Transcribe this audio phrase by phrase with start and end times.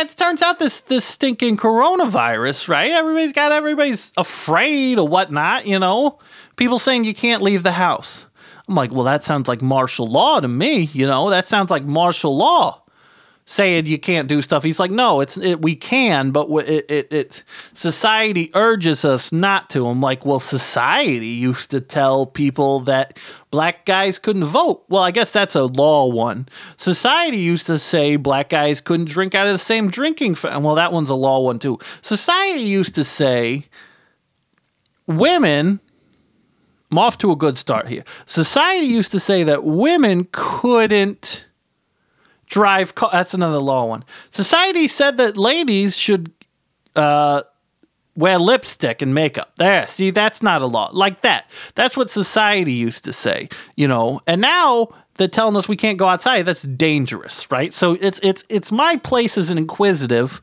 [0.00, 2.90] it turns out this this stinking coronavirus, right?
[2.90, 6.18] Everybody's got everybody's afraid or whatnot, you know.
[6.56, 8.26] People saying you can't leave the house.
[8.68, 11.30] I'm like, well, that sounds like martial law to me, you know.
[11.30, 12.82] That sounds like martial law
[13.50, 14.62] saying you can't do stuff.
[14.62, 17.44] He's like, no, it's it, we can, but it, it, it
[17.74, 19.88] society urges us not to.
[19.88, 23.18] I'm like, well, society used to tell people that
[23.50, 24.84] black guys couldn't vote.
[24.88, 26.48] Well, I guess that's a law one.
[26.76, 30.36] Society used to say black guys couldn't drink out of the same drinking.
[30.36, 31.80] Fa- well, that one's a law one too.
[32.02, 33.64] Society used to say
[35.08, 35.80] women.
[36.92, 38.04] I'm off to a good start here.
[38.26, 41.49] Society used to say that women couldn't
[42.50, 43.08] drive car.
[43.10, 44.04] That's another law one.
[44.30, 46.30] Society said that ladies should
[46.96, 47.42] uh,
[48.16, 49.52] wear lipstick and makeup.
[49.56, 51.48] There, see, that's not a law like that.
[51.76, 54.20] That's what society used to say, you know.
[54.26, 56.42] And now they're telling us we can't go outside.
[56.42, 57.72] That's dangerous, right?
[57.72, 60.42] So it's it's it's my place as an inquisitive.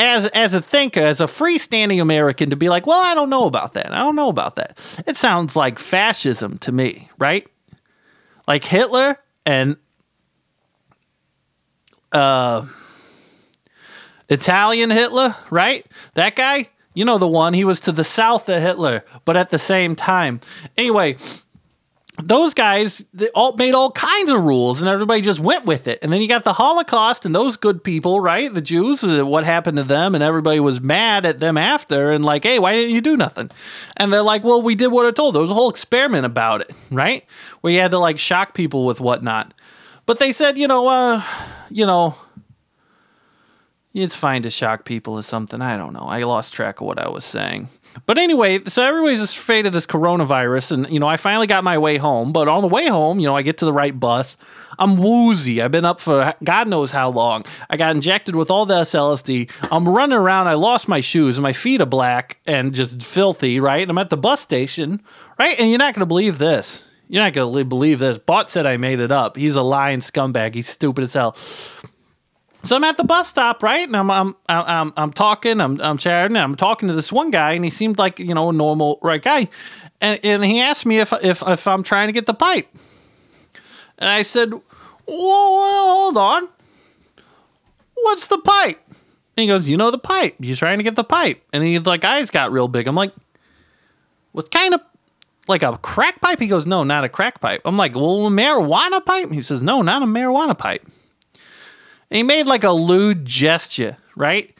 [0.00, 3.46] As, as a thinker, as a freestanding American, to be like, well, I don't know
[3.46, 3.92] about that.
[3.92, 4.78] I don't know about that.
[5.08, 7.44] It sounds like fascism to me, right?
[8.46, 9.76] Like Hitler and
[12.12, 12.66] uh,
[14.28, 15.86] Italian Hitler, right?
[16.14, 17.54] That guy, you know the one.
[17.54, 20.40] He was to the south of Hitler, but at the same time.
[20.76, 21.16] Anyway,
[22.22, 26.00] those guys they all made all kinds of rules, and everybody just went with it.
[26.02, 28.52] And then you got the Holocaust and those good people, right?
[28.52, 32.24] The Jews, uh, what happened to them, and everybody was mad at them after, and
[32.24, 33.50] like, hey, why didn't you do nothing?
[33.96, 35.34] And they're like, well, we did what I told.
[35.34, 37.24] There was a whole experiment about it, right?
[37.60, 39.54] Where you had to like shock people with whatnot.
[40.04, 41.22] But they said, you know, uh,
[41.70, 42.14] you know,
[43.94, 45.60] it's fine to shock people or something.
[45.60, 46.06] I don't know.
[46.06, 47.68] I lost track of what I was saying.
[48.06, 50.72] But anyway, so everybody's afraid of this coronavirus.
[50.72, 52.32] And, you know, I finally got my way home.
[52.32, 54.36] But on the way home, you know, I get to the right bus.
[54.78, 55.60] I'm woozy.
[55.60, 57.44] I've been up for God knows how long.
[57.70, 59.50] I got injected with all this LSD.
[59.72, 60.48] I'm running around.
[60.48, 63.82] I lost my shoes my feet are black and just filthy, right?
[63.82, 65.02] And I'm at the bus station,
[65.38, 65.58] right?
[65.58, 66.87] And you're not going to believe this.
[67.08, 68.18] You're not gonna believe this.
[68.18, 69.36] Bot said I made it up.
[69.36, 70.54] He's a lying scumbag.
[70.54, 71.34] He's stupid as hell.
[72.62, 73.86] So I'm at the bus stop, right?
[73.86, 77.52] And I'm I'm I'm I'm talking, I'm I'm chatting, I'm talking to this one guy,
[77.52, 79.48] and he seemed like you know a normal right guy,
[80.00, 82.68] and and he asked me if if if I'm trying to get the pipe,
[83.98, 84.60] and I said, "Whoa,
[85.06, 86.48] hold on,
[87.94, 90.34] what's the pipe?" And he goes, "You know the pipe.
[90.40, 92.88] You're trying to get the pipe," and he like eyes got real big.
[92.88, 93.14] I'm like,
[94.32, 94.80] "What kind of
[95.48, 96.40] like a crack pipe?
[96.40, 97.62] He goes, no, not a crack pipe.
[97.64, 99.30] I'm like, well, a marijuana pipe?
[99.30, 100.82] He says, no, not a marijuana pipe.
[102.10, 104.54] And he made like a lewd gesture, right?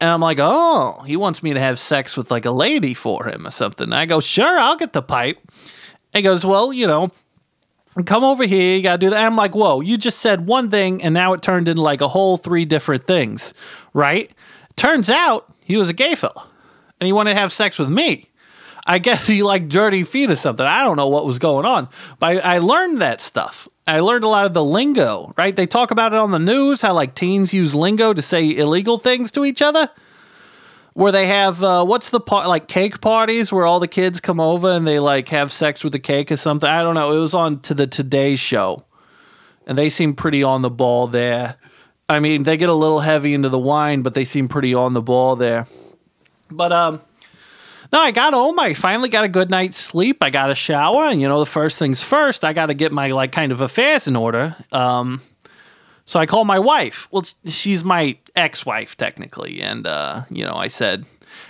[0.00, 3.28] And I'm like, oh, he wants me to have sex with like a lady for
[3.28, 3.92] him or something.
[3.92, 5.38] I go, sure, I'll get the pipe.
[6.14, 7.10] He goes, well, you know,
[8.06, 8.76] come over here.
[8.76, 9.18] You got to do that.
[9.18, 12.00] And I'm like, whoa, you just said one thing and now it turned into like
[12.00, 13.52] a whole three different things,
[13.92, 14.30] right?
[14.76, 16.46] Turns out he was a gay fella
[16.98, 18.29] and he wanted to have sex with me.
[18.90, 20.66] I guess he liked dirty feet or something.
[20.66, 23.68] I don't know what was going on, but I, I, learned that stuff.
[23.86, 25.54] I learned a lot of the lingo, right?
[25.54, 28.98] They talk about it on the news how like teens use lingo to say illegal
[28.98, 29.88] things to each other.
[30.94, 34.40] Where they have uh, what's the part like cake parties where all the kids come
[34.40, 36.68] over and they like have sex with the cake or something.
[36.68, 37.16] I don't know.
[37.16, 38.84] It was on to the Today Show,
[39.68, 41.54] and they seem pretty on the ball there.
[42.08, 44.94] I mean, they get a little heavy into the wine, but they seem pretty on
[44.94, 45.68] the ball there.
[46.50, 47.00] But um,
[47.92, 48.58] no, I got home.
[48.58, 50.22] I finally got a good night's sleep.
[50.22, 52.92] I got a shower, and you know, the first things first, I got to get
[52.92, 54.54] my like kind of affairs in order.
[54.70, 55.20] Um,
[56.04, 57.08] so I called my wife.
[57.10, 61.04] Well, she's my ex-wife technically, and uh, you know, I said,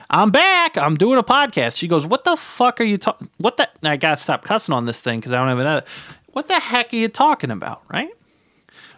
[0.09, 0.79] "I'm back.
[0.79, 3.29] I'm doing a podcast." She goes, "What the fuck are you talking?
[3.37, 5.89] What the?" I gotta stop cussing on this thing because I don't have an edit.
[6.33, 7.83] What the heck are you talking about?
[7.89, 8.11] Right?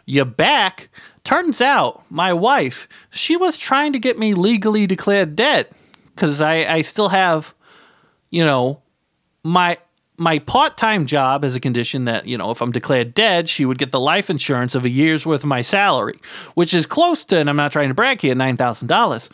[0.04, 0.90] You back?
[1.24, 5.68] Turns out my wife, she was trying to get me legally declared dead
[6.14, 7.54] because I, I still have,
[8.30, 8.82] you know,
[9.44, 9.78] my
[10.18, 13.64] my part time job as a condition that, you know, if I'm declared dead, she
[13.64, 16.20] would get the life insurance of a year's worth of my salary,
[16.54, 19.30] which is close to, and I'm not trying to brag here, $9,000.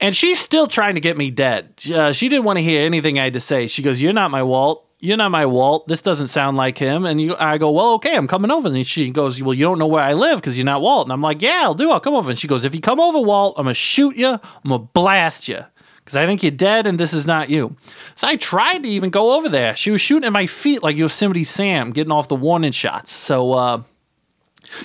[0.00, 1.74] And she's still trying to get me dead.
[1.92, 3.66] Uh, she didn't want to hear anything I had to say.
[3.66, 4.88] She goes, You're not my Walt.
[4.98, 5.86] You're not my Walt.
[5.86, 7.04] This doesn't sound like him.
[7.04, 8.66] And you, I go, Well, okay, I'm coming over.
[8.66, 11.06] And she goes, Well, you don't know where I live because you're not Walt.
[11.06, 11.92] And I'm like, Yeah, I'll do.
[11.92, 12.30] I'll come over.
[12.30, 14.28] And she goes, If you come over, Walt, I'm to shoot you.
[14.28, 15.64] I'm to blast you
[16.04, 17.76] because I think you're dead and this is not you.
[18.14, 19.76] So I tried to even go over there.
[19.76, 23.12] She was shooting at my feet like Yosemite Sam, getting off the warning shots.
[23.12, 23.82] So uh,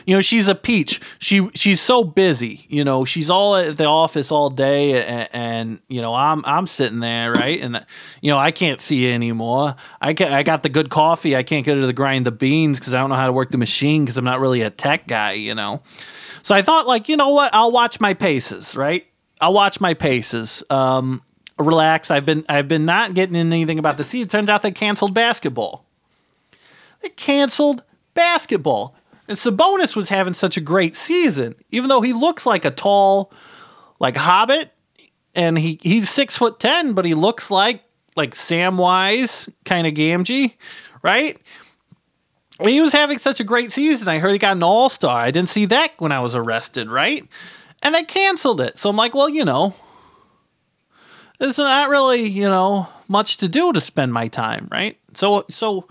[0.05, 1.01] you know she's a peach.
[1.19, 5.79] She she's so busy you know she's all at the office all day and, and,
[5.87, 7.59] you know i'm i'm sitting there right?
[7.61, 7.85] And
[8.21, 9.75] you know i can't see you anymore.
[10.01, 11.35] I get i got the good coffee.
[11.35, 13.51] I can't get her to grind the beans because i don't know how to work
[13.51, 15.81] the machine because i'm not really a tech guy you know?
[16.43, 17.53] So i thought like you know what?
[17.53, 19.05] I'll watch my paces right
[19.41, 21.21] i'll watch my paces um
[21.59, 24.61] relax i've been i've been not getting in anything about the season it turns out
[24.61, 25.85] they canceled basketball
[27.01, 28.95] they canceled basketball
[29.27, 33.31] and Sabonis was having such a great season, even though he looks like a tall,
[33.99, 34.71] like Hobbit,
[35.35, 37.83] and he he's six foot ten, but he looks like
[38.15, 40.55] like Samwise kind of Gamgee,
[41.03, 41.39] right?
[42.59, 44.07] And he was having such a great season.
[44.07, 45.15] I heard he got an All Star.
[45.15, 47.27] I didn't see that when I was arrested, right?
[47.81, 48.77] And they canceled it.
[48.77, 49.73] So I'm like, well, you know,
[51.39, 54.97] there's not really, you know, much to do to spend my time, right?
[55.13, 55.87] So so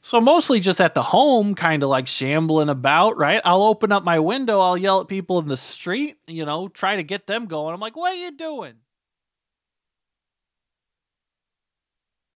[0.00, 3.40] so mostly just at the home, kind of like shambling about, right?
[3.44, 6.96] I'll open up my window, I'll yell at people in the street, you know, try
[6.96, 7.74] to get them going.
[7.74, 8.74] I'm like, what are you doing?